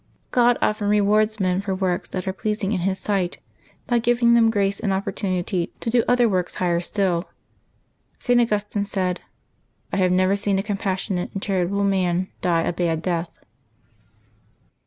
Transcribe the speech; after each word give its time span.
—God 0.31 0.57
often 0.63 0.89
rewards 0.89 1.39
men 1.39 1.61
for 1.61 1.75
works 1.75 2.09
that 2.09 2.27
are 2.27 2.33
pleasing 2.33 2.71
in 2.71 2.79
His 2.79 2.97
sight 2.97 3.37
by 3.85 3.99
giving 3.99 4.33
them 4.33 4.49
grace 4.49 4.79
and 4.79 4.91
opportunity 4.91 5.71
to 5.79 5.91
do 5.91 6.03
other 6.07 6.27
works 6.27 6.55
higher 6.55 6.81
still. 6.81 7.29
St. 8.17 8.41
Augustine 8.41 8.83
said," 8.83 9.21
I 9.93 9.97
have 9.97 10.11
never 10.11 10.35
seen 10.35 10.57
a 10.57 10.63
compassionate 10.63 11.31
and 11.33 11.41
charitable 11.43 11.83
man 11.83 12.29
die 12.41 12.63
a 12.63 12.73
bad 12.73 13.03
death.'' 13.03 13.29